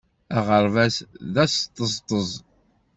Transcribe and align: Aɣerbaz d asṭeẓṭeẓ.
Aɣerbaz 0.37 0.95
d 1.33 1.35
asṭeẓṭeẓ. 1.43 2.29